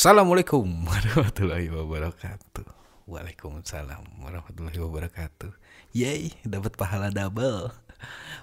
[0.00, 2.64] Assalamualaikum warahmatullahi wabarakatuh.
[3.04, 5.52] Waalaikumsalam warahmatullahi wabarakatuh.
[5.92, 7.68] Yeay, dapat pahala double.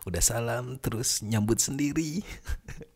[0.06, 2.22] Udah salam terus nyambut sendiri.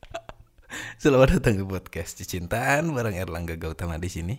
[1.02, 4.38] Selamat datang di podcast Cicintaan bareng Erlangga Gautama di sini.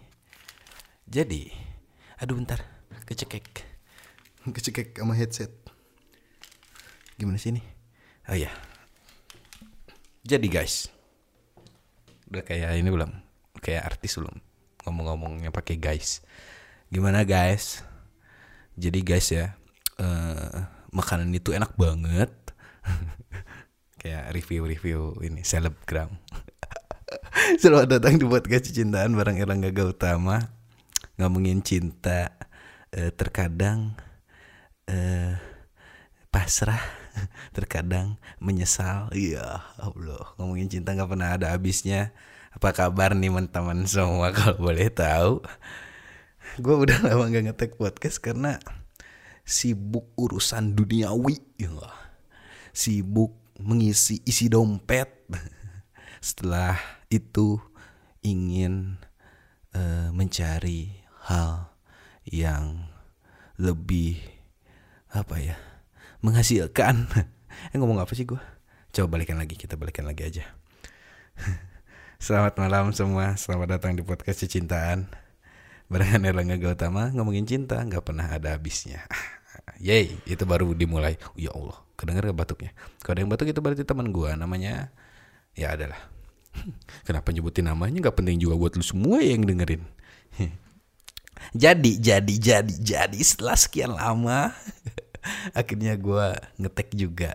[1.02, 1.50] Jadi,
[2.22, 2.62] aduh bentar,
[3.10, 3.66] kecekek.
[4.54, 5.50] Kecekek sama headset.
[7.18, 7.62] Gimana sih ini?
[8.30, 8.54] Oh ya.
[10.22, 10.94] Jadi guys,
[12.30, 13.31] udah kayak ini belum?
[13.62, 14.34] Kayak artis belum?
[14.82, 16.26] Ngomong-ngomongnya pakai guys.
[16.90, 17.86] Gimana guys?
[18.74, 19.54] Jadi guys ya,
[20.02, 22.34] eh, makanan itu enak banget.
[24.02, 26.10] kayak review-review ini selebgram.
[27.62, 30.50] Selamat datang di podcast cintaan bareng Erlangga Gautama.
[31.22, 32.34] Ngomongin cinta
[32.90, 33.94] eh, terkadang
[34.90, 35.38] eh
[36.34, 36.82] pasrah,
[37.56, 39.06] terkadang menyesal.
[39.14, 42.10] Iya, Allah, ngomongin cinta nggak pernah ada habisnya.
[42.52, 45.40] Apa kabar nih teman-teman semua kalau boleh tahu?
[46.60, 48.60] Gue udah lama gak ngetek podcast karena
[49.40, 51.40] sibuk urusan duniawi.
[51.56, 51.72] Ya.
[52.76, 55.08] Sibuk mengisi isi dompet.
[56.20, 56.76] Setelah
[57.08, 57.56] itu
[58.20, 59.00] ingin
[59.72, 60.92] eh, mencari
[61.24, 61.72] hal
[62.28, 62.84] yang
[63.56, 64.20] lebih
[65.08, 65.56] apa ya
[66.20, 67.08] menghasilkan.
[67.72, 68.40] eh ngomong apa sih gue?
[68.92, 70.44] Coba balikan lagi kita balikan lagi aja.
[72.22, 75.10] Selamat malam semua, selamat datang di podcast Cintaan
[75.90, 79.02] Barengan Erlangga Gautama ngomongin cinta nggak pernah ada habisnya.
[79.82, 81.18] Yeay, itu baru dimulai.
[81.34, 82.70] Ya Allah, kedenger gak batuknya?
[83.02, 84.94] Kalau ada yang batuk itu berarti teman gue namanya
[85.58, 85.98] Ya adalah.
[87.10, 87.98] Kenapa nyebutin namanya?
[87.98, 89.82] Nggak penting juga buat lu semua yang dengerin.
[91.58, 94.54] Jadi, jadi, jadi, jadi setelah sekian lama
[95.58, 97.34] Akhirnya gue ngetek juga.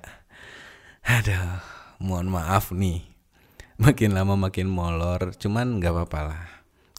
[1.04, 1.60] Aduh,
[2.00, 3.07] mohon maaf nih
[3.78, 6.44] makin lama makin molor cuman nggak apa-apa lah.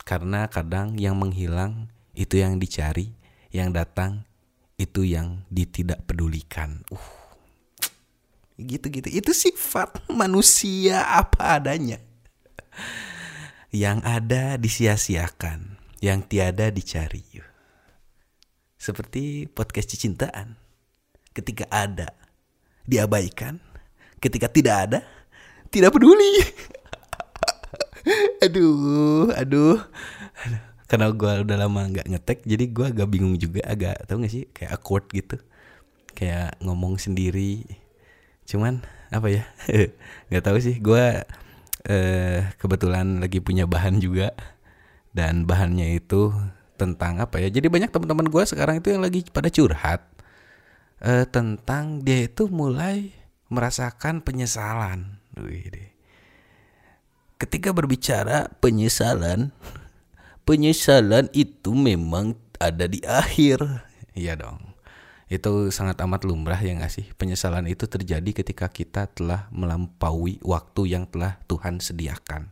[0.06, 3.12] Karena kadang yang menghilang itu yang dicari
[3.52, 4.24] yang datang
[4.78, 7.08] itu yang ditidak pedulikan uh.
[8.58, 9.06] Gitu-gitu.
[9.10, 12.02] Itu sifat manusia apa adanya.
[13.70, 17.22] Yang ada disia-siakan yang tiada dicari.
[18.78, 20.58] Seperti podcast cintaan
[21.30, 22.10] ketika ada
[22.82, 23.62] diabaikan.
[24.18, 25.00] Ketika tidak ada
[25.70, 26.32] tidak peduli.
[28.44, 29.78] aduh, aduh,
[30.88, 34.48] Karena gue udah lama nggak ngetek, jadi gue agak bingung juga, agak tau gak sih,
[34.56, 35.36] kayak awkward gitu,
[36.16, 37.68] kayak ngomong sendiri.
[38.48, 38.80] Cuman
[39.12, 39.44] apa ya,
[40.32, 40.80] nggak tahu sih.
[40.80, 41.22] Gue
[41.84, 44.32] eh, kebetulan lagi punya bahan juga,
[45.12, 46.32] dan bahannya itu
[46.80, 47.52] tentang apa ya?
[47.52, 50.08] Jadi banyak teman-teman gue sekarang itu yang lagi pada curhat
[51.04, 53.12] eh, tentang dia itu mulai
[53.52, 55.20] merasakan penyesalan
[57.38, 59.54] Ketika berbicara penyesalan,
[60.42, 63.62] penyesalan itu memang ada di akhir.
[64.18, 64.74] Iya dong.
[65.30, 67.06] Itu sangat amat lumrah ya nggak sih?
[67.14, 72.50] Penyesalan itu terjadi ketika kita telah melampaui waktu yang telah Tuhan sediakan.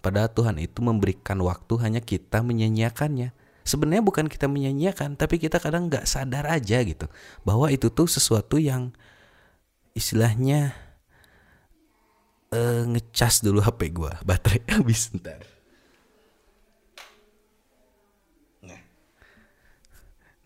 [0.00, 3.36] Padahal Tuhan itu memberikan waktu hanya kita menyanyiakannya.
[3.66, 7.10] Sebenarnya bukan kita menyanyiakan, tapi kita kadang nggak sadar aja gitu
[7.42, 8.94] bahwa itu tuh sesuatu yang
[9.92, 10.85] istilahnya
[12.52, 15.42] uh, ngecas dulu HP gue baterai habis ntar.
[18.62, 18.80] Nah.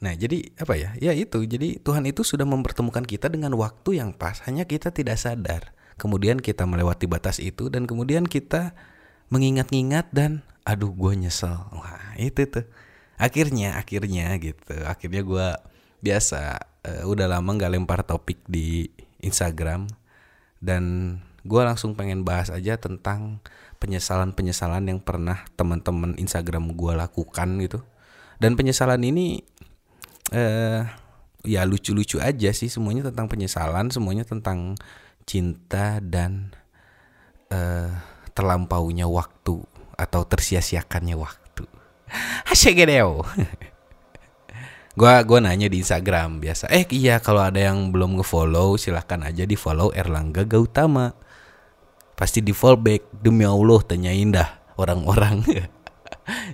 [0.01, 0.91] Nah jadi apa ya?
[0.97, 5.21] Ya itu jadi Tuhan itu sudah mempertemukan kita dengan waktu yang pas hanya kita tidak
[5.21, 5.75] sadar.
[6.01, 8.73] Kemudian kita melewati batas itu dan kemudian kita
[9.29, 11.69] mengingat-ingat dan aduh gue nyesel.
[11.77, 12.65] Wah itu tuh.
[13.21, 14.81] Akhirnya akhirnya gitu.
[14.89, 15.47] Akhirnya gue
[16.01, 16.57] biasa
[16.89, 18.89] uh, udah lama nggak lempar topik di
[19.21, 19.85] Instagram
[20.61, 23.41] dan gue langsung pengen bahas aja tentang
[23.81, 27.81] penyesalan-penyesalan yang pernah teman-teman Instagram gue lakukan gitu.
[28.41, 29.41] Dan penyesalan ini
[30.31, 30.85] eh
[31.41, 34.77] ya lucu-lucu aja sih semuanya tentang penyesalan, semuanya tentang
[35.25, 36.53] cinta dan
[37.49, 37.91] eh
[38.37, 39.65] terlampaunya waktu
[39.97, 41.65] atau tersia-siakannya waktu.
[42.49, 43.25] Hasyegedeo.
[44.99, 46.69] gua gua nanya di Instagram biasa.
[46.69, 51.30] Eh iya kalau ada yang belum ngefollow silahkan aja di follow Erlangga Gautama
[52.21, 55.41] pasti di fallback demi Allah tanyain dah orang-orang.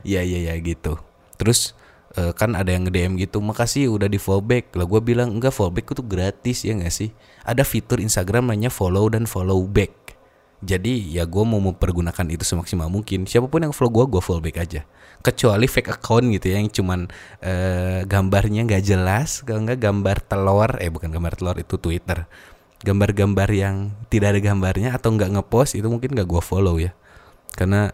[0.06, 0.96] Ya ya ya gitu.
[1.36, 1.76] Terus
[2.16, 5.92] uh, kan ada yang nge-DM gitu makasih udah di fallback lah gue bilang enggak fallback
[5.92, 7.12] itu gratis ya gak sih?
[7.44, 10.16] Ada fitur Instagram namanya follow dan follow back.
[10.64, 13.28] Jadi ya gue mau mempergunakan itu semaksimal mungkin.
[13.28, 14.88] Siapa pun yang follow gue gue follow back aja.
[15.20, 17.10] Kecuali fake account gitu ya yang cuman
[17.44, 22.24] uh, gambarnya nggak jelas kalau nggak gambar telur eh bukan gambar telur itu Twitter
[22.84, 26.92] gambar-gambar yang tidak ada gambarnya atau nggak ngepost itu mungkin nggak gue follow ya
[27.56, 27.92] karena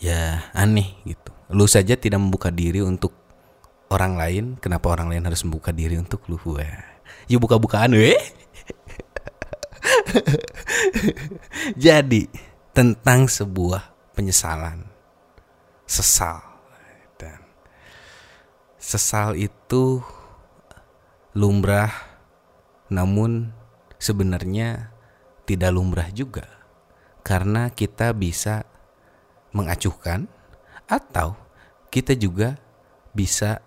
[0.00, 1.30] ya aneh gitu.
[1.50, 3.12] Lu saja tidak membuka diri untuk
[3.90, 6.38] orang lain, kenapa orang lain harus membuka diri untuk lu?
[6.46, 7.02] Wah.
[7.26, 8.16] Ya buka-bukaan weh.
[11.84, 12.30] Jadi
[12.70, 14.86] tentang sebuah penyesalan,
[15.90, 16.38] sesal
[17.18, 17.42] dan
[18.78, 19.98] sesal itu
[21.34, 21.90] lumrah,
[22.90, 23.54] namun
[23.96, 24.90] sebenarnya
[25.46, 26.44] tidak lumrah juga.
[27.22, 28.66] Karena kita bisa
[29.54, 30.26] mengacuhkan
[30.90, 31.38] atau
[31.94, 32.58] kita juga
[33.14, 33.62] bisa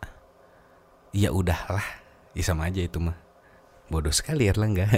[1.16, 2.04] ya udahlah.
[2.36, 3.16] Ya sama aja itu mah.
[3.88, 4.90] Bodoh sekali Erlangga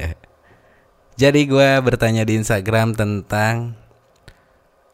[1.22, 3.76] jadi gue bertanya di Instagram tentang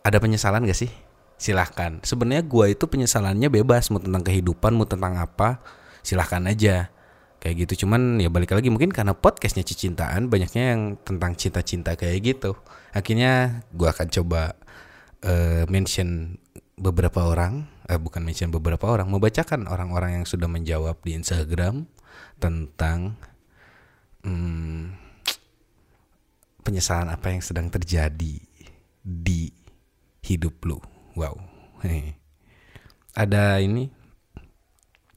[0.01, 0.91] ada penyesalan gak sih?
[1.37, 2.01] Silahkan.
[2.01, 5.61] Sebenarnya gue itu penyesalannya bebas mau tentang kehidupan mau tentang apa
[6.01, 6.89] silahkan aja
[7.41, 12.21] kayak gitu cuman ya balik lagi mungkin karena podcastnya cicintaan banyaknya yang tentang cinta-cinta kayak
[12.21, 12.53] gitu
[12.93, 14.53] akhirnya gue akan coba
[15.25, 16.37] uh, mention
[16.77, 21.89] beberapa orang uh, bukan mention beberapa orang membacakan orang-orang yang sudah menjawab di Instagram
[22.37, 23.17] tentang
[24.21, 24.93] hmm,
[26.61, 28.37] penyesalan apa yang sedang terjadi
[29.01, 29.49] di
[30.21, 30.77] hidup lu
[31.17, 31.33] wow
[31.81, 32.13] hey.
[33.17, 33.89] ada ini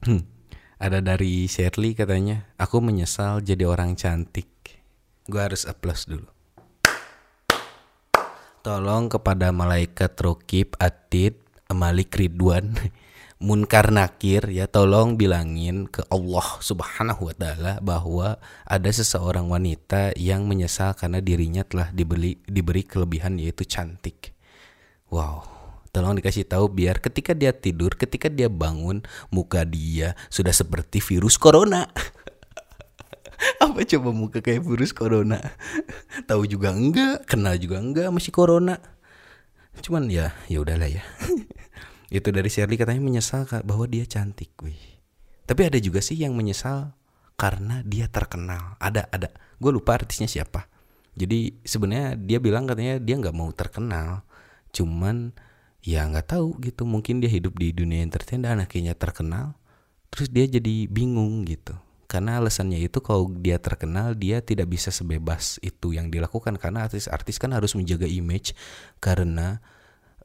[0.01, 0.34] hmm
[0.85, 4.45] ada dari Shirley katanya, aku menyesal jadi orang cantik.
[5.25, 6.29] Gue harus applause dulu.
[8.61, 11.41] Tolong kepada malaikat Rokib, Atid,
[11.73, 12.77] Malik Ridwan,
[13.45, 20.45] Munkar Nakir ya tolong bilangin ke Allah Subhanahu wa taala bahwa ada seseorang wanita yang
[20.45, 24.37] menyesal karena dirinya telah dibeli diberi kelebihan yaitu cantik.
[25.09, 25.54] Wow,
[25.95, 28.99] Tolong dikasih tahu biar ketika dia tidur, ketika dia bangun,
[29.31, 31.87] muka dia sudah seperti virus corona.
[33.63, 35.39] Apa coba muka kayak virus corona?
[36.29, 38.75] tahu juga enggak, kenal juga enggak masih corona.
[39.79, 40.99] Cuman ya, ya udahlah ya.
[42.11, 44.99] Itu dari Shirley katanya menyesal bahwa dia cantik, wih.
[45.47, 46.91] Tapi ada juga sih yang menyesal
[47.39, 48.75] karena dia terkenal.
[48.83, 49.31] Ada, ada.
[49.63, 50.67] Gue lupa artisnya siapa.
[51.15, 54.27] Jadi sebenarnya dia bilang katanya dia nggak mau terkenal,
[54.75, 55.31] cuman
[55.85, 56.83] ya nggak tahu gitu.
[56.83, 59.53] Mungkin dia hidup di dunia entertain dan akhirnya terkenal
[60.09, 61.77] terus dia jadi bingung gitu.
[62.09, 66.57] Karena alasannya itu kalau dia terkenal dia tidak bisa sebebas itu yang dilakukan.
[66.57, 68.57] Karena artis-artis kan harus menjaga image
[68.97, 69.61] karena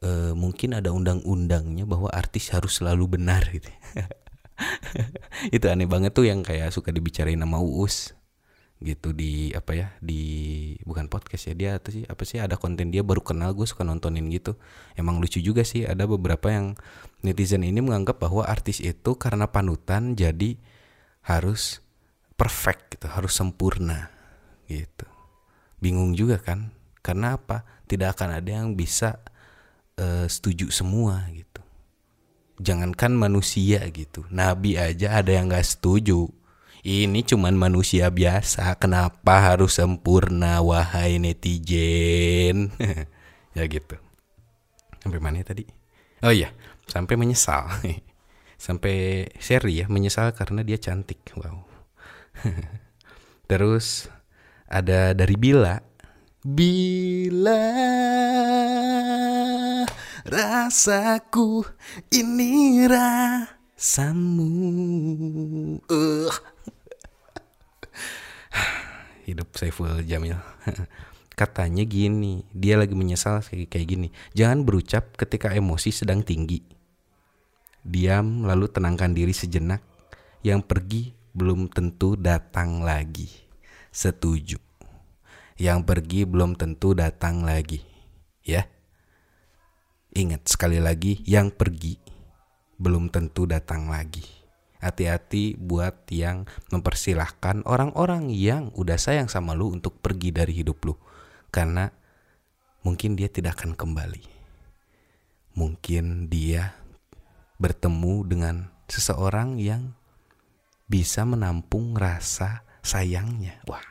[0.01, 3.69] e, mungkin ada undang-undangnya bahwa artis harus selalu benar gitu.
[5.55, 8.13] Itu aneh banget tuh yang kayak suka dibicarain nama Uus
[8.81, 12.89] gitu di apa ya di bukan podcast ya dia atau sih apa sih ada konten
[12.89, 14.57] dia baru kenal gue suka nontonin gitu.
[14.97, 16.73] Emang lucu juga sih ada beberapa yang
[17.21, 20.57] netizen ini menganggap bahwa artis itu karena panutan jadi
[21.29, 21.85] harus
[22.33, 24.09] perfect gitu harus sempurna
[24.65, 25.05] gitu.
[25.77, 26.73] Bingung juga kan
[27.05, 27.61] karena apa?
[27.85, 29.21] Tidak akan ada yang bisa
[30.01, 31.61] uh, setuju semua gitu.
[32.61, 36.40] Jangankan manusia gitu nabi aja ada yang nggak setuju
[36.81, 42.73] ini cuman manusia biasa, kenapa harus sempurna wahai netizen?
[43.57, 44.01] ya gitu.
[44.97, 45.61] Sampai mana tadi?
[46.25, 46.49] Oh iya,
[46.89, 47.69] sampai menyesal.
[48.65, 51.21] sampai seri ya, menyesal karena dia cantik.
[51.37, 51.69] Wow.
[53.49, 54.09] Terus
[54.65, 55.77] ada dari Bila.
[56.41, 57.61] Bila
[60.25, 61.61] rasaku
[62.09, 64.49] ini rasamu.
[65.85, 66.33] Uh
[69.27, 70.37] hidup Saiful Jamil.
[71.39, 74.07] Katanya gini dia lagi menyesal kayak gini.
[74.35, 76.61] Jangan berucap ketika emosi sedang tinggi.
[77.81, 79.81] Diam lalu tenangkan diri sejenak.
[80.41, 81.01] Yang pergi
[81.33, 83.29] belum tentu datang lagi.
[83.93, 84.57] Setuju.
[85.61, 87.81] Yang pergi belum tentu datang lagi.
[88.45, 88.65] Ya.
[90.11, 91.95] Ingat sekali lagi yang pergi
[92.81, 94.40] belum tentu datang lagi
[94.81, 100.97] Hati-hati buat yang mempersilahkan orang-orang yang udah sayang sama lu untuk pergi dari hidup lu.
[101.53, 101.85] Karena
[102.81, 104.25] mungkin dia tidak akan kembali.
[105.53, 106.73] Mungkin dia
[107.61, 108.55] bertemu dengan
[108.89, 109.93] seseorang yang
[110.89, 113.61] bisa menampung rasa sayangnya.
[113.69, 113.85] Wah.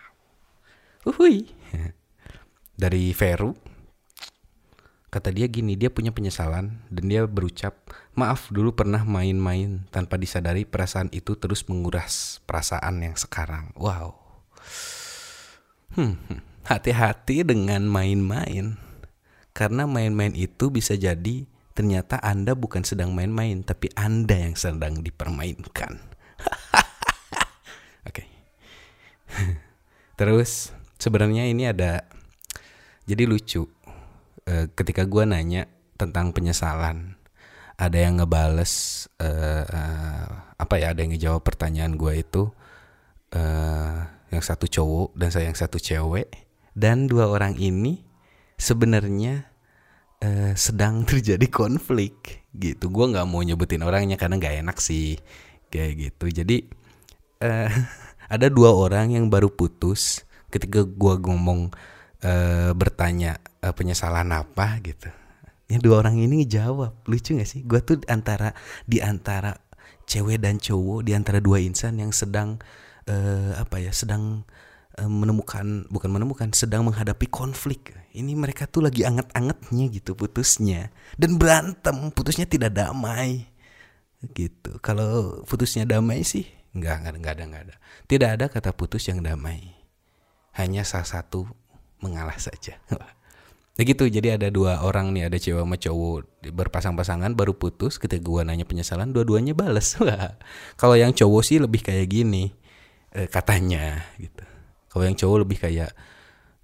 [1.06, 1.46] Uhui.
[2.80, 3.54] Dari Veru
[5.10, 7.74] Kata dia gini, dia punya penyesalan dan dia berucap,
[8.14, 13.74] maaf dulu pernah main-main tanpa disadari perasaan itu terus menguras perasaan yang sekarang.
[13.78, 14.18] Wow.
[15.94, 16.18] Hmm,
[16.66, 18.78] hati-hati dengan main-main.
[19.50, 25.98] Karena main-main itu bisa jadi ternyata Anda bukan sedang main-main, tapi Anda yang sedang dipermainkan.
[28.08, 28.24] Oke.
[30.18, 30.70] Terus
[31.02, 32.06] sebenarnya ini ada
[33.10, 33.66] jadi lucu
[34.50, 37.19] Eh, ketika gue nanya tentang penyesalan
[37.80, 40.28] ada yang ngebales uh, uh,
[40.60, 42.52] apa ya ada yang ngejawab pertanyaan gue itu
[43.32, 43.96] uh,
[44.28, 46.28] yang satu cowok dan saya yang satu cewek.
[46.76, 48.04] Dan dua orang ini
[48.60, 49.48] sebenarnya
[50.20, 52.92] uh, sedang terjadi konflik gitu.
[52.92, 55.16] Gue nggak mau nyebutin orangnya karena nggak enak sih
[55.72, 56.44] kayak gitu.
[56.44, 56.68] Jadi
[57.40, 57.72] uh,
[58.34, 61.72] ada dua orang yang baru putus ketika gue ngomong
[62.28, 65.08] uh, bertanya uh, penyesalan apa gitu
[65.70, 67.06] ya dua orang ini ngejawab.
[67.06, 67.62] Lucu gak sih?
[67.62, 68.52] Gue tuh antara
[68.84, 69.54] di antara
[70.10, 72.58] cewek dan cowok di antara dua insan yang sedang
[73.06, 74.42] uh, apa ya sedang
[74.98, 77.94] uh, menemukan bukan menemukan sedang menghadapi konflik.
[78.10, 80.90] Ini mereka tuh lagi anget-angetnya gitu putusnya.
[81.14, 83.46] Dan berantem putusnya tidak damai.
[84.34, 84.82] Gitu.
[84.82, 87.74] Kalau putusnya damai sih nggak nggak nggak ada nggak ada.
[88.10, 89.78] Tidak ada kata putus yang damai.
[90.58, 91.46] Hanya salah satu
[92.02, 92.80] mengalah saja
[93.78, 96.18] Ya gitu, jadi ada dua orang nih, ada cewek sama cowok
[96.52, 99.94] berpasang-pasangan baru putus ketika gua nanya penyesalan, dua-duanya bales.
[100.80, 102.50] Kalau yang cowok sih lebih kayak gini,
[103.14, 104.44] eh, katanya gitu.
[104.90, 105.94] Kalau yang cowok lebih kayak,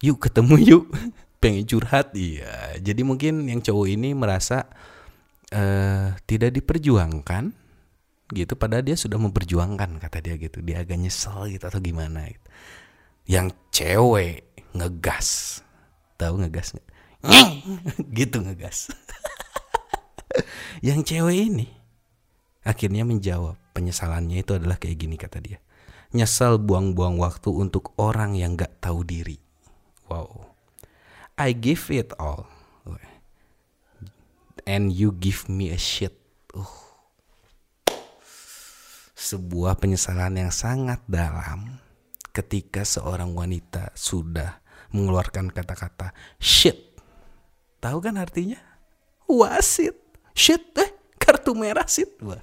[0.02, 0.84] yuk ketemu yuk,
[1.42, 2.74] pengen curhat, iya.
[2.82, 4.66] Jadi mungkin yang cowok ini merasa
[5.54, 7.54] eh, tidak diperjuangkan,
[8.34, 8.52] gitu.
[8.58, 10.58] Padahal dia sudah memperjuangkan, kata dia gitu.
[10.64, 12.26] Dia agak nyesel gitu atau gimana.
[12.26, 12.46] Gitu.
[13.30, 14.42] Yang cewek
[14.74, 15.60] ngegas,
[16.18, 16.95] tahu ngegas nggak?
[18.18, 18.90] gitu ngegas.
[20.84, 21.66] yang cewek ini
[22.66, 25.58] akhirnya menjawab penyesalannya itu adalah kayak gini kata dia.
[26.14, 29.36] Nyesal buang-buang waktu untuk orang yang gak tahu diri.
[30.10, 30.54] Wow.
[31.36, 32.48] I give it all.
[34.66, 36.18] And you give me a shit.
[36.50, 36.66] Uh.
[39.14, 41.78] Sebuah penyesalan yang sangat dalam
[42.34, 44.58] ketika seorang wanita sudah
[44.90, 46.10] mengeluarkan kata-kata
[46.42, 46.95] shit
[47.80, 48.58] Tahu kan artinya?
[49.28, 49.96] Wasit.
[50.36, 52.12] Shit eh kartu merah sit.
[52.20, 52.40] Wah.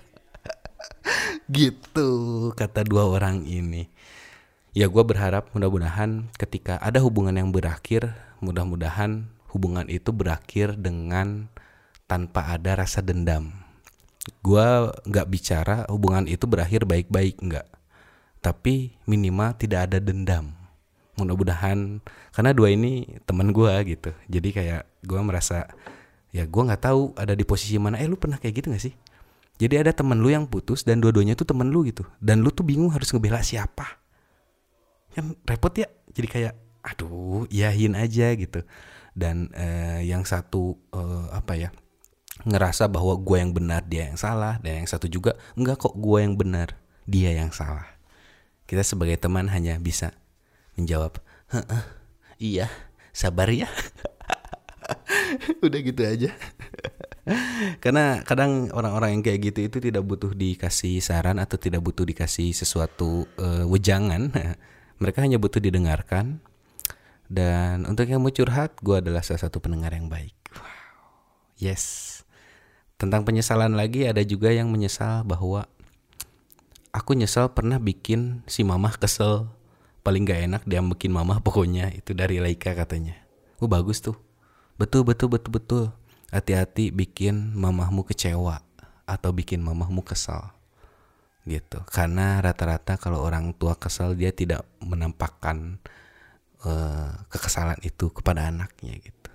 [1.52, 3.90] gitu kata dua orang ini.
[4.74, 11.46] Ya gue berharap mudah-mudahan ketika ada hubungan yang berakhir, mudah-mudahan hubungan itu berakhir dengan
[12.10, 13.54] tanpa ada rasa dendam.
[14.42, 14.66] Gue
[15.06, 17.68] nggak bicara hubungan itu berakhir baik-baik nggak,
[18.42, 20.62] tapi minimal tidak ada dendam
[21.13, 22.01] mudah-mudahan
[22.34, 24.12] karena dua ini teman gue gitu.
[24.29, 25.70] Jadi kayak gue merasa
[26.34, 28.01] ya gue nggak tahu ada di posisi mana.
[28.01, 28.93] Eh lu pernah kayak gitu gak sih?
[29.62, 32.01] Jadi ada temen lu yang putus dan dua-duanya tuh temen lu gitu.
[32.17, 34.01] Dan lu tuh bingung harus ngebela siapa.
[35.13, 35.86] Kan repot ya.
[36.10, 38.65] Jadi kayak aduh yahin aja gitu.
[39.13, 41.70] Dan eh, yang satu eh, apa ya
[42.43, 44.58] ngerasa bahwa gue yang benar dia yang salah.
[44.58, 46.74] Dan yang satu juga enggak kok gue yang benar
[47.05, 47.86] dia yang salah.
[48.65, 50.17] Kita sebagai teman hanya bisa
[50.77, 51.20] menjawab,
[52.42, 52.70] iya,
[53.13, 53.70] sabar ya.
[55.65, 56.32] Udah gitu aja.
[57.80, 62.51] Karena kadang orang-orang yang kayak gitu itu tidak butuh dikasih saran atau tidak butuh dikasih
[62.51, 64.34] sesuatu uh, wejangan.
[65.01, 66.44] Mereka hanya butuh didengarkan.
[67.32, 70.36] Dan untuk yang mau curhat, gue adalah salah satu pendengar yang baik.
[71.56, 72.12] Yes.
[73.00, 75.65] Tentang penyesalan lagi ada juga yang menyesal bahwa
[76.92, 79.50] aku nyesal pernah bikin si mamah kesel
[80.03, 81.89] paling gak enak dia bikin mama pokoknya.
[81.95, 83.17] Itu dari Laika katanya.
[83.63, 84.19] Oh bagus tuh.
[84.75, 85.83] Betul betul betul betul.
[86.29, 88.62] Hati-hati bikin mamahmu kecewa
[89.07, 90.51] atau bikin mamahmu kesal.
[91.48, 91.79] Gitu.
[91.88, 95.79] Karena rata-rata kalau orang tua kesal dia tidak menampakkan
[96.67, 99.31] uh, kekesalan itu kepada anaknya gitu.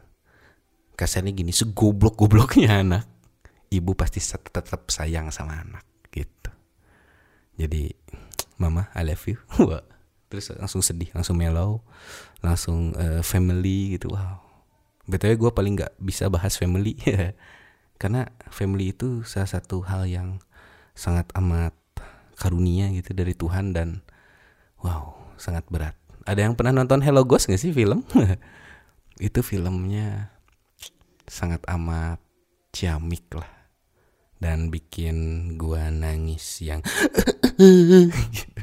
[0.98, 3.04] Kasarnya gini segoblok-gobloknya anak
[3.68, 6.50] ibu pasti tetap sayang sama anak gitu.
[7.60, 7.92] Jadi
[8.60, 9.38] mama I love you
[10.28, 11.80] terus langsung sedih langsung mellow
[12.44, 14.12] langsung uh, family gitu.
[14.12, 14.44] Wow.
[15.08, 16.97] Btw gue paling nggak bisa bahas family.
[18.00, 20.38] Karena family itu salah satu hal yang
[20.94, 21.75] sangat amat
[22.38, 24.06] karunia gitu dari Tuhan dan
[24.85, 25.99] wow sangat berat.
[26.28, 28.04] Ada yang pernah nonton Hello Ghost gak sih film?
[29.18, 30.30] Itu filmnya
[31.26, 32.20] sangat amat
[32.70, 33.49] ciamik lah
[34.38, 36.78] dan bikin gua nangis yang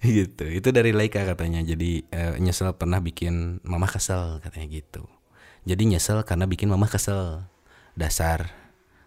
[0.06, 0.44] gitu.
[0.48, 1.60] Itu dari Laika katanya.
[1.60, 5.04] Jadi uh, nyesel pernah bikin mama kesel katanya gitu.
[5.68, 7.44] Jadi nyesel karena bikin mama kesel.
[7.94, 8.48] Dasar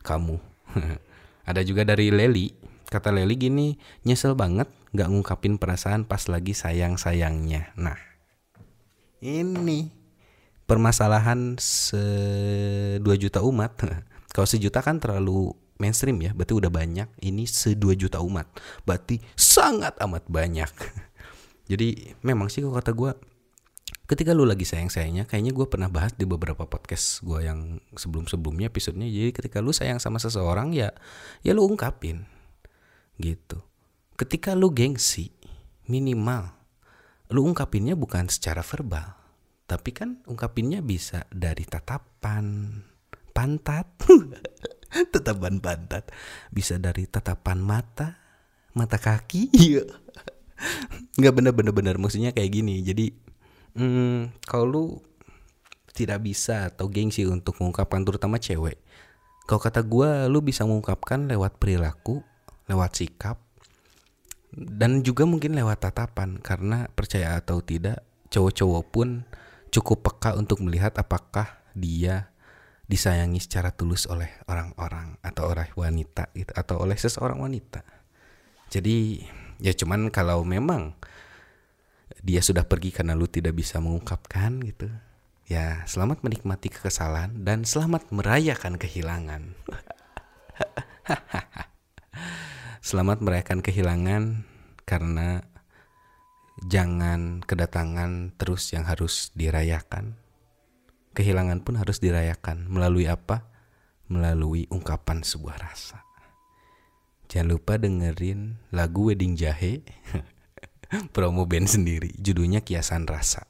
[0.05, 0.38] kamu.
[1.50, 2.53] Ada juga dari Leli.
[2.88, 3.67] Kata Leli gini
[4.05, 7.97] nyesel banget nggak ngungkapin perasaan pas lagi sayang sayangnya nah
[9.23, 9.88] ini
[10.67, 12.03] permasalahan se
[13.00, 13.71] 2 juta umat.
[14.35, 17.10] Kalau sejuta kan terlalu mainstream ya, berarti udah banyak.
[17.22, 18.50] Ini se-2 juta umat,
[18.84, 20.70] berarti sangat amat banyak.
[21.72, 23.12] Jadi memang sih kalau kata gue,
[24.10, 29.08] ketika lu lagi sayang-sayangnya kayaknya gue pernah bahas di beberapa podcast gue yang sebelum-sebelumnya episodenya.
[29.08, 30.92] Jadi ketika lu sayang sama seseorang ya
[31.42, 32.27] ya lu ungkapin.
[33.15, 33.63] Gitu.
[34.20, 35.34] Ketika lu gengsi
[35.88, 36.51] minimal
[37.32, 39.15] lu ungkapinnya bukan secara verbal
[39.65, 42.77] tapi kan ungkapinnya bisa dari tatapan
[43.32, 43.88] pantat
[45.13, 46.10] tatapan pantat.
[46.53, 48.19] Bisa dari tatapan mata
[48.74, 49.83] mata kaki iya.
[51.19, 52.81] Nggak bener-bener bener maksudnya kayak gini.
[52.81, 53.12] Jadi
[53.77, 54.86] hmm, kalau lu
[55.93, 58.81] tidak bisa atau gengsi untuk mengungkapkan terutama cewek
[59.43, 62.24] kalau kata gue lu bisa mengungkapkan lewat perilaku
[62.72, 63.43] lewat sikap
[64.55, 66.38] dan juga mungkin lewat tatapan.
[66.39, 69.27] Karena percaya atau tidak cowok-cowok pun
[69.74, 72.32] cukup peka untuk melihat apakah dia
[72.93, 77.81] disayangi secara tulus oleh orang-orang atau oleh wanita gitu atau oleh seseorang wanita.
[78.69, 79.25] Jadi
[79.57, 80.93] ya cuman kalau memang
[82.21, 84.93] dia sudah pergi karena lu tidak bisa mengungkapkan gitu
[85.50, 89.57] ya selamat menikmati kekesalan dan selamat merayakan kehilangan
[92.88, 94.47] selamat merayakan kehilangan
[94.88, 95.43] karena
[96.63, 100.15] jangan kedatangan terus yang harus dirayakan
[101.13, 102.67] kehilangan pun harus dirayakan.
[102.67, 103.48] Melalui apa?
[104.10, 106.03] Melalui ungkapan sebuah rasa.
[107.32, 109.86] Jangan lupa dengerin lagu wedding jahe.
[111.15, 112.13] Promo band sendiri.
[112.17, 113.50] Judulnya kiasan rasa.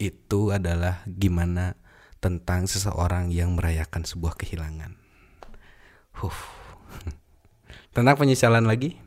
[0.00, 1.78] Itu adalah gimana
[2.18, 4.98] tentang seseorang yang merayakan sebuah kehilangan.
[6.18, 6.40] Huh.
[7.94, 8.98] tentang penyesalan lagi.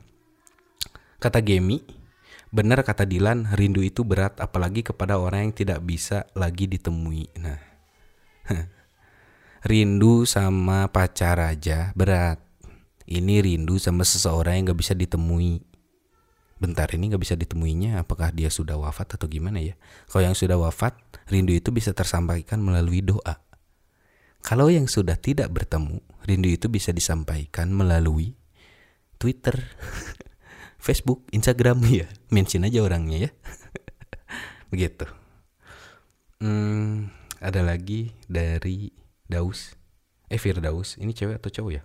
[1.19, 2.04] Kata Gemi
[2.53, 7.29] benar kata Dilan rindu itu berat apalagi kepada orang yang tidak bisa lagi ditemui.
[7.41, 7.59] Nah
[9.69, 12.41] rindu sama pacar aja berat.
[13.05, 15.61] Ini rindu sama seseorang yang gak bisa ditemui.
[16.55, 17.99] Bentar ini nggak bisa ditemuinya?
[17.99, 19.75] Apakah dia sudah wafat atau gimana ya?
[20.07, 20.95] Kalau yang sudah wafat
[21.27, 23.43] rindu itu bisa tersampaikan melalui doa.
[24.39, 28.39] Kalau yang sudah tidak bertemu rindu itu bisa disampaikan melalui
[29.19, 29.57] Twitter
[30.85, 33.31] Facebook Instagram ya mention aja orangnya ya.
[34.71, 35.09] Begitu.
[36.37, 37.09] Hmm,
[37.41, 38.93] ada lagi dari
[39.25, 39.73] Daus.
[40.29, 41.81] Eh Firdaus ini cewek atau cowok ya?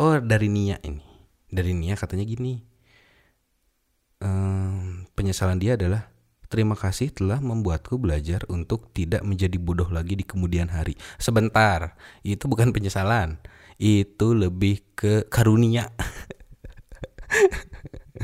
[0.00, 1.04] Oh dari Nia ini.
[1.52, 2.56] Dari Nia katanya gini.
[4.22, 6.08] Um, penyesalan dia adalah
[6.46, 10.94] terima kasih telah membuatku belajar untuk tidak menjadi bodoh lagi di kemudian hari.
[11.16, 13.40] Sebentar, itu bukan penyesalan,
[13.80, 15.90] itu lebih ke karunia.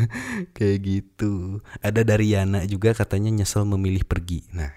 [0.56, 1.62] Kayak gitu.
[1.82, 4.44] Ada dari Yana juga katanya nyesel memilih pergi.
[4.54, 4.70] Nah,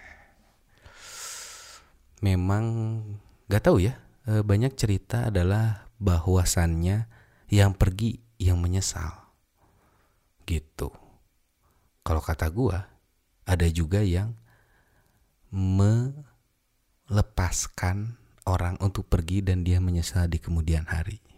[2.22, 2.66] memang
[3.50, 3.98] gak tahu ya.
[4.30, 7.10] Eh, banyak cerita adalah bahwasannya
[7.50, 9.34] yang pergi yang menyesal.
[10.46, 10.90] Gitu.
[12.02, 12.90] Kalau kata gua,
[13.46, 14.34] ada juga yang
[17.10, 21.31] melepaskan orang untuk pergi dan dia menyesal di kemudian hari.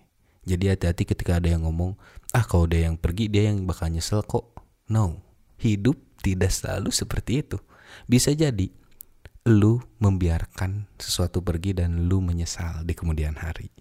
[0.43, 1.95] Jadi hati-hati ketika ada yang ngomong,
[2.35, 4.51] ah kalau dia yang pergi dia yang bakal nyesel kok.
[4.91, 5.23] No,
[5.59, 7.57] hidup tidak selalu seperti itu.
[8.07, 8.67] Bisa jadi
[9.47, 13.71] lu membiarkan sesuatu pergi dan lu menyesal di kemudian hari.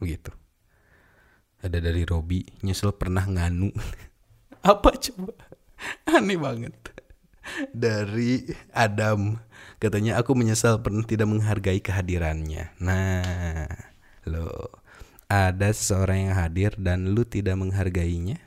[0.00, 0.32] Begitu.
[1.64, 3.72] Ada dari Robi, nyesel pernah nganu.
[4.64, 5.32] Apa coba?
[6.08, 6.76] Aneh banget.
[7.72, 9.36] Dari Adam,
[9.76, 12.72] katanya aku menyesal pernah tidak menghargai kehadirannya.
[12.80, 13.68] Nah,
[14.28, 14.83] lo
[15.34, 18.38] ada seseorang yang hadir dan lu tidak menghargainya?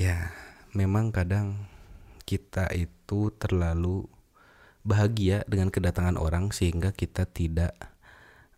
[0.00, 0.32] Ya,
[0.72, 1.68] memang kadang
[2.24, 4.08] kita itu terlalu
[4.80, 7.76] bahagia dengan kedatangan orang sehingga kita tidak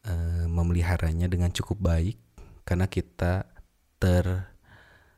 [0.07, 2.19] uh, memeliharanya dengan cukup baik
[2.63, 3.51] karena kita
[3.99, 4.51] ter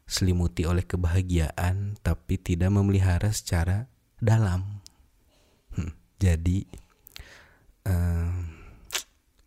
[0.08, 3.84] selimuti oleh kebahagiaan tapi tidak memelihara secara
[4.16, 4.80] dalam.
[5.76, 6.64] Hmm, jadi
[7.84, 8.57] um,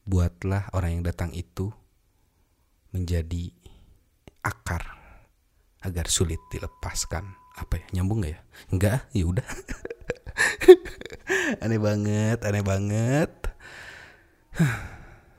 [0.06, 1.70] buatlah orang yang datang itu
[2.92, 3.54] menjadi
[4.42, 4.84] akar
[5.82, 7.26] agar sulit dilepaskan.
[7.58, 7.86] Apa ya?
[8.00, 8.40] Nyambung gak ya?
[8.72, 9.48] Enggak, ya udah.
[11.64, 13.32] aneh banget, aneh banget.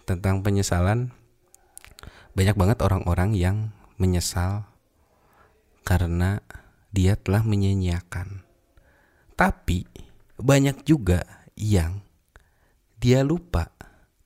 [0.09, 1.15] Tentang penyesalan
[2.33, 4.65] banyak banget orang-orang yang menyesal
[5.85, 6.41] karena
[6.93, 8.45] dia telah menyanyiakan.
[9.37, 9.89] Tapi
[10.37, 11.25] banyak juga
[11.57, 12.05] yang
[13.03, 13.75] dia lupa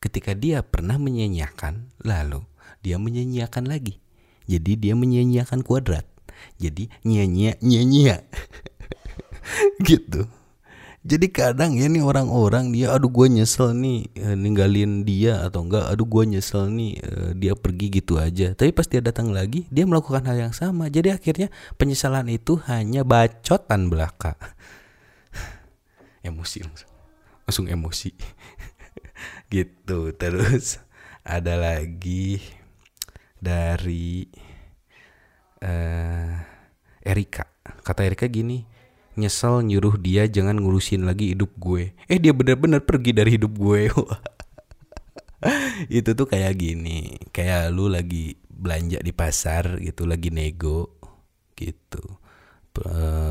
[0.00, 2.44] ketika dia pernah menyanyiakan lalu
[2.86, 3.98] dia menyanyiakan lagi.
[4.46, 6.06] Jadi dia menyanyiakan kuadrat.
[6.60, 8.14] Jadi nyanyi nyanyi
[9.88, 10.30] gitu.
[11.06, 15.86] Jadi kadang ya nih orang-orang dia aduh gue nyesel nih eh, ninggalin dia atau enggak.
[15.86, 18.54] Aduh gue nyesel nih eh, dia pergi gitu aja.
[18.54, 20.90] Tapi pas dia datang lagi dia melakukan hal yang sama.
[20.90, 24.34] Jadi akhirnya penyesalan itu hanya bacotan belaka.
[26.26, 26.90] Emosi langsung.
[27.46, 28.10] Langsung emosi
[29.54, 30.80] gitu terus
[31.26, 32.38] ada lagi
[33.42, 34.26] dari
[35.62, 36.34] uh,
[37.02, 37.46] Erika.
[37.82, 38.66] Kata Erika gini
[39.16, 41.96] nyesel nyuruh dia jangan ngurusin lagi hidup gue.
[42.06, 43.88] Eh dia benar-benar pergi dari hidup gue.
[45.98, 51.00] Itu tuh kayak gini kayak lu lagi belanja di pasar gitu lagi nego
[51.56, 52.02] gitu.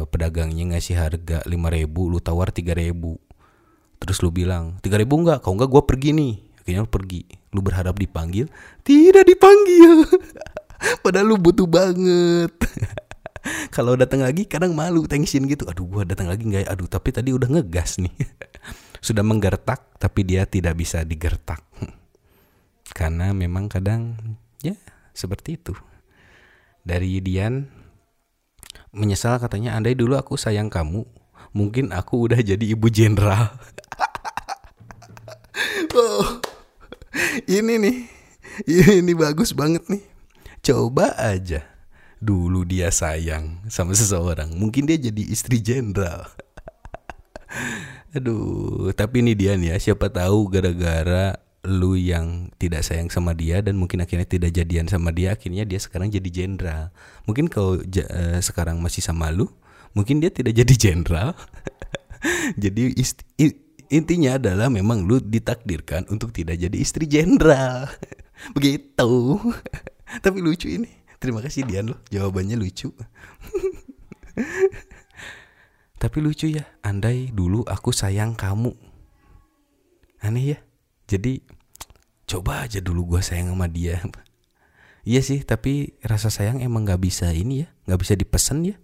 [0.09, 2.89] Pedagangnya ngasih harga 5000 lu tawar 3000
[4.05, 6.33] terus lu bilang 3000 enggak kalau enggak gue pergi nih.
[6.65, 7.21] Akhirnya lu pergi.
[7.53, 8.49] Lu berharap dipanggil?
[8.81, 10.01] Tidak dipanggil.
[11.05, 12.51] Padahal lu butuh banget.
[13.75, 15.69] Kalau datang lagi kadang malu tensin gitu.
[15.69, 16.69] Aduh gua datang lagi nggak ya?
[16.73, 18.13] Aduh tapi tadi udah ngegas nih.
[19.05, 21.61] Sudah menggertak tapi dia tidak bisa digertak.
[22.97, 24.17] Karena memang kadang
[24.65, 24.73] ya
[25.13, 25.77] seperti itu.
[26.81, 27.69] Dari Dian
[28.89, 29.77] menyesal katanya.
[29.77, 31.05] Andai dulu aku sayang kamu
[31.55, 33.55] mungkin aku udah jadi ibu jenderal
[35.95, 36.41] oh,
[37.57, 37.97] ini nih
[38.67, 40.03] ini bagus banget nih.
[40.63, 41.63] Coba aja.
[42.23, 46.25] Dulu dia sayang sama seseorang mungkin dia jadi istri jenderal.
[48.15, 53.59] Aduh tapi ini dia nih ya siapa tahu gara-gara lu yang tidak sayang sama dia
[53.59, 56.89] dan mungkin akhirnya tidak jadian sama dia akhirnya dia sekarang jadi jenderal.
[57.27, 59.51] Mungkin kalau uh, sekarang masih sama lu
[59.93, 61.35] mungkin dia tidak jadi jenderal.
[62.57, 62.95] Jadi
[63.89, 67.89] intinya adalah memang lu ditakdirkan untuk tidak jadi istri jenderal
[68.55, 69.39] begitu
[70.23, 72.93] tapi lucu ini Terima kasih Dian loh, jawabannya lucu.
[76.01, 78.77] Tapi lucu ya, andai dulu aku sayang kamu.
[80.21, 80.59] Aneh ya.
[81.09, 81.41] Jadi
[82.29, 84.05] coba aja dulu gue sayang sama dia.
[85.01, 88.77] Iya sih, tapi rasa sayang emang gak bisa ini ya, gak bisa dipesen ya.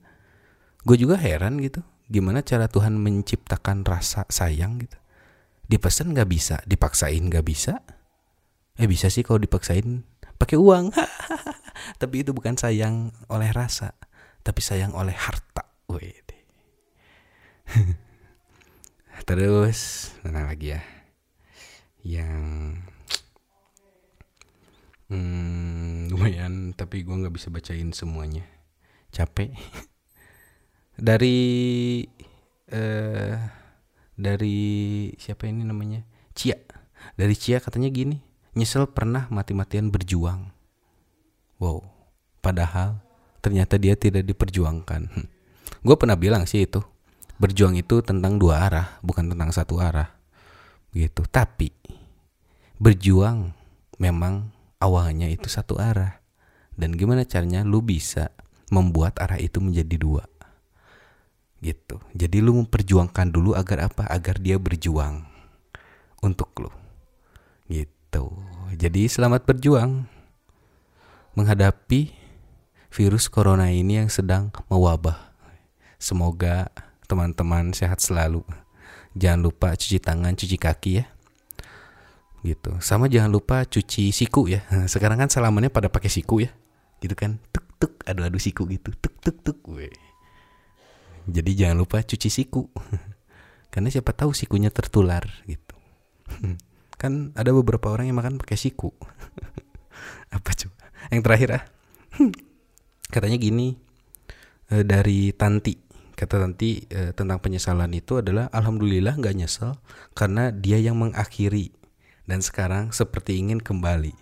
[0.82, 5.00] Gue juga heran gitu, gimana cara Tuhan menciptakan rasa sayang gitu.
[5.72, 7.80] Dipesen gak bisa, dipaksain gak bisa.
[8.76, 10.04] Eh bisa sih kalau dipaksain
[10.36, 10.92] pakai uang.
[12.02, 13.96] tapi itu bukan sayang oleh rasa,
[14.44, 15.72] tapi sayang oleh harta.
[15.88, 16.40] Wede.
[19.28, 20.84] Terus mana lagi ya?
[22.04, 22.44] Yang
[25.08, 28.44] hmm, lumayan, tapi gue nggak bisa bacain semuanya.
[29.12, 29.56] Capek.
[31.02, 32.06] dari
[32.70, 33.36] eh
[34.14, 34.58] dari
[35.18, 36.06] siapa ini namanya?
[36.38, 36.56] Cia.
[37.18, 38.22] Dari Cia katanya gini,
[38.54, 40.62] nyesel pernah mati-matian berjuang
[41.62, 41.86] Wow,
[42.42, 42.98] padahal
[43.38, 45.02] ternyata dia tidak diperjuangkan.
[45.14, 45.30] Hmm.
[45.86, 46.82] Gue pernah bilang sih itu,
[47.38, 50.10] berjuang itu tentang dua arah, bukan tentang satu arah.
[50.90, 51.22] Begitu.
[51.30, 51.70] Tapi
[52.82, 53.54] berjuang
[54.02, 54.50] memang
[54.82, 56.18] awalnya itu satu arah.
[56.74, 58.34] Dan gimana caranya lu bisa
[58.74, 60.26] membuat arah itu menjadi dua.
[61.62, 62.02] Gitu.
[62.18, 64.10] Jadi lu memperjuangkan dulu agar apa?
[64.10, 65.30] Agar dia berjuang
[66.26, 66.74] untuk lu.
[67.70, 68.26] Gitu.
[68.76, 70.10] Jadi selamat berjuang
[71.38, 72.12] menghadapi
[72.92, 75.32] virus corona ini yang sedang mewabah.
[76.02, 76.74] Semoga
[77.06, 78.42] teman-teman sehat selalu.
[79.14, 81.06] Jangan lupa cuci tangan, cuci kaki ya.
[82.42, 82.74] Gitu.
[82.82, 84.66] Sama jangan lupa cuci siku ya.
[84.92, 86.50] Sekarang kan salamannya pada pakai siku ya.
[87.06, 87.38] Gitu kan.
[87.54, 88.90] Tuk tuk adu-adu siku gitu.
[88.98, 89.60] Tuk tuk tuk.
[89.78, 89.94] Weh.
[91.32, 92.68] Jadi jangan lupa cuci siku.
[93.74, 95.76] Karena siapa tahu sikunya tertular gitu.
[97.02, 98.92] kan ada beberapa orang yang makan pakai siku.
[100.36, 100.82] Apa coba?
[101.10, 101.64] yang terakhir ah
[103.10, 103.74] katanya gini
[104.70, 105.74] e, dari Tanti
[106.14, 109.82] kata Tanti e, tentang penyesalan itu adalah alhamdulillah nggak nyesel
[110.14, 111.74] karena dia yang mengakhiri
[112.30, 114.14] dan sekarang seperti ingin kembali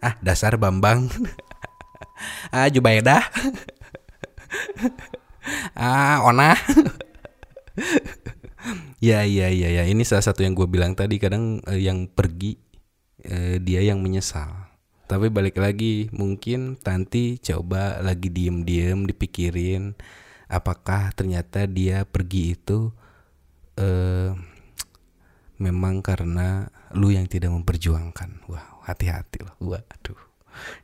[0.00, 1.12] ah dasar Bambang
[2.56, 3.20] ah Jubaida
[5.78, 6.54] ah Ona
[8.98, 12.58] ya ya ya ya ini salah satu yang gue bilang tadi kadang eh, yang pergi
[13.22, 14.66] eh, dia yang menyesal
[15.06, 19.94] tapi balik lagi mungkin Tanti coba lagi diem-diem dipikirin
[20.50, 22.90] apakah ternyata dia pergi itu
[23.78, 24.30] uh,
[25.56, 28.46] memang karena lu yang tidak memperjuangkan.
[28.48, 29.56] Wah, hati-hati loh.
[29.60, 30.20] Waduh.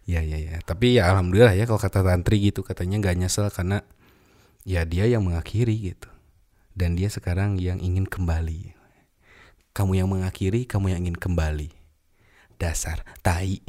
[0.05, 0.61] Ya ya ya.
[0.65, 3.81] Tapi ya alhamdulillah ya kalau kata Tantri gitu katanya nggak nyesel karena
[4.63, 6.11] ya dia yang mengakhiri gitu.
[6.73, 8.73] Dan dia sekarang yang ingin kembali.
[9.77, 11.71] Kamu yang mengakhiri, kamu yang ingin kembali.
[12.57, 13.61] Dasar tai.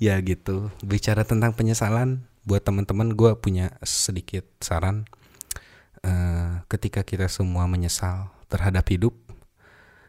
[0.00, 0.72] Ya gitu.
[0.80, 5.04] Bicara tentang penyesalan buat teman-teman gue punya sedikit saran.
[6.00, 9.12] Uh, ketika kita semua menyesal terhadap hidup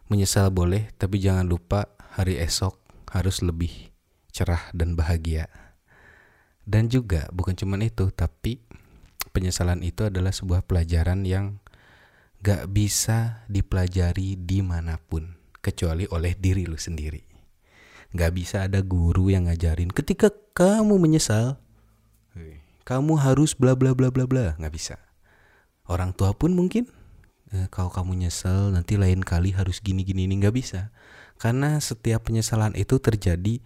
[0.09, 2.73] menyesal boleh tapi jangan lupa hari esok
[3.13, 3.93] harus lebih
[4.33, 5.45] cerah dan bahagia
[6.69, 8.61] dan juga bukan cuma itu tapi
[9.33, 11.57] penyesalan itu adalah sebuah pelajaran yang
[12.45, 15.33] gak bisa dipelajari di mana pun
[15.65, 17.25] kecuali oleh diri lu sendiri.
[18.13, 21.57] Gak bisa ada guru yang ngajarin ketika kamu menyesal,
[22.85, 24.53] kamu harus bla bla bla bla bla.
[24.61, 24.97] Gak bisa.
[25.89, 26.85] Orang tua pun mungkin
[27.49, 30.93] eh, kalau kamu nyesel nanti lain kali harus gini gini ini nggak bisa.
[31.41, 33.57] Karena setiap penyesalan itu terjadi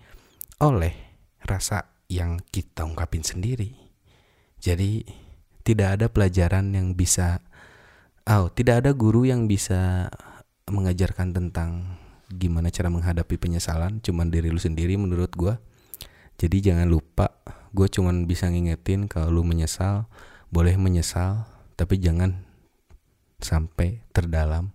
[0.63, 0.95] oleh
[1.43, 3.73] rasa yang kita ungkapin sendiri.
[4.61, 5.01] Jadi
[5.65, 7.41] tidak ada pelajaran yang bisa
[8.29, 10.13] oh, tidak ada guru yang bisa
[10.69, 11.99] mengajarkan tentang
[12.33, 15.57] gimana cara menghadapi penyesalan cuman diri lu sendiri menurut gua.
[16.37, 17.29] Jadi jangan lupa
[17.73, 20.05] gue cuman bisa ngingetin kalau lu menyesal
[20.53, 22.45] boleh menyesal tapi jangan
[23.41, 24.72] sampai terdalam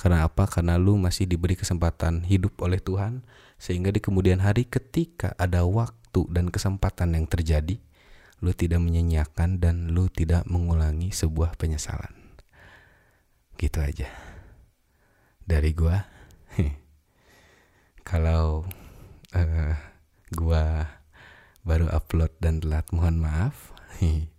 [0.00, 3.20] karena apa karena lu masih diberi kesempatan hidup oleh Tuhan
[3.60, 7.76] sehingga di kemudian hari ketika ada waktu dan kesempatan yang terjadi
[8.40, 12.16] lu tidak menyanyiakan dan lu tidak mengulangi sebuah penyesalan.
[13.60, 14.08] Gitu aja.
[15.44, 16.08] Dari gua
[18.08, 18.64] kalau
[19.36, 19.74] uh,
[20.32, 20.88] gua
[21.60, 23.76] baru upload dan telat mohon maaf.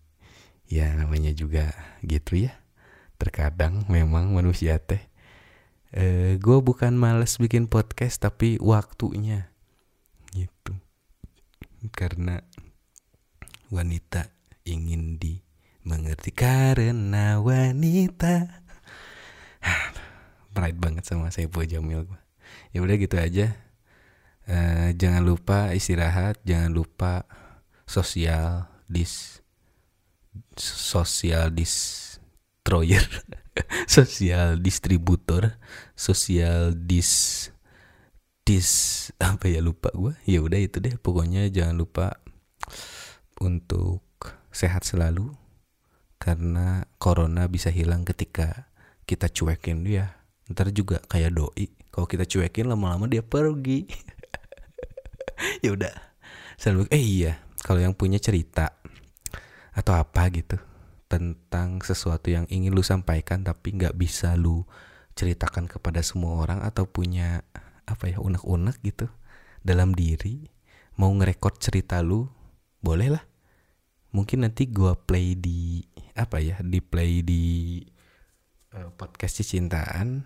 [0.71, 2.56] Ya namanya juga gitu ya.
[3.19, 5.11] Terkadang memang manusia teh
[5.91, 9.51] e, gue bukan males bikin podcast tapi waktunya.
[10.32, 10.73] Gitu.
[11.91, 12.39] Karena
[13.71, 14.32] wanita
[14.67, 16.32] ingin dimengerti.
[16.34, 18.63] Karena wanita.
[20.56, 22.21] Pride banget sama saya Jamil gue
[22.71, 23.47] ya udah gitu aja.
[24.49, 27.23] Eh, jangan lupa istirahat, jangan lupa
[27.86, 29.39] sosial dis
[30.58, 33.04] sosial destroyer,
[33.89, 35.58] sosial distributor,
[35.93, 37.47] sosial dis
[38.41, 38.69] dis
[39.21, 40.13] apa ya lupa gue.
[40.26, 42.19] Ya udah itu deh pokoknya jangan lupa
[43.41, 44.04] untuk
[44.52, 45.34] sehat selalu
[46.21, 48.69] karena corona bisa hilang ketika
[49.06, 50.21] kita cuekin dia.
[50.52, 53.88] Ntar juga kayak doi, kalau kita cuekin lama-lama dia pergi.
[55.65, 55.93] ya udah
[56.62, 58.78] selalu eh iya kalau yang punya cerita
[59.74, 60.58] atau apa gitu
[61.12, 64.63] tentang sesuatu yang ingin lu sampaikan tapi nggak bisa lu
[65.12, 67.43] ceritakan kepada semua orang atau punya
[67.84, 69.12] apa ya unek-unek gitu
[69.60, 70.47] dalam diri
[70.95, 72.32] mau ngerekord cerita lu
[72.80, 73.24] boleh lah.
[74.15, 75.84] Mungkin nanti gua play di
[76.15, 77.80] apa ya di play di
[78.76, 80.24] uh, podcast cintaan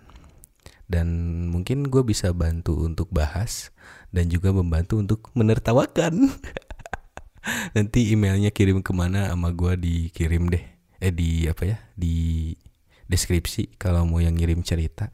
[0.86, 1.06] dan
[1.50, 3.74] mungkin gue bisa bantu untuk bahas
[4.14, 6.30] dan juga membantu untuk menertawakan.
[7.78, 11.78] Nanti emailnya kirim ke mana sama gue dikirim deh eh di apa ya?
[11.94, 12.52] Di
[13.06, 15.10] deskripsi kalau mau yang ngirim cerita.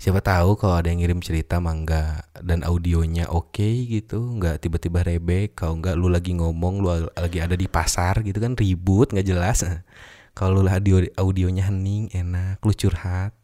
[0.00, 5.04] Siapa tahu kalau ada yang ngirim cerita mangga dan audionya oke okay gitu nggak tiba-tiba
[5.04, 9.28] rebek kalau nggak lu lagi ngomong lu lagi ada di pasar gitu kan ribut nggak
[9.28, 9.60] jelas.
[10.32, 13.36] Kalau lu audio audionya hening enak lu curhat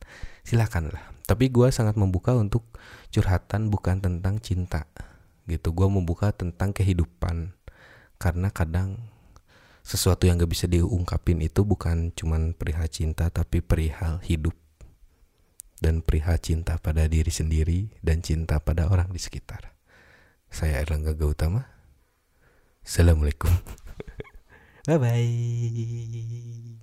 [0.49, 1.05] silakan lah.
[1.29, 2.65] Tapi gue sangat membuka untuk
[3.13, 4.89] curhatan bukan tentang cinta
[5.45, 7.53] gitu gue membuka tentang kehidupan.
[8.17, 8.97] Karena kadang
[9.87, 14.59] sesuatu yang gak bisa diungkapin itu bukan cuman perihal cinta tapi perihal hidup
[15.79, 19.79] dan perihal cinta pada diri sendiri dan cinta pada orang di sekitar.
[20.51, 21.71] Saya Erlangga Gautama.
[22.83, 23.51] Assalamualaikum.
[24.87, 26.83] Bye bye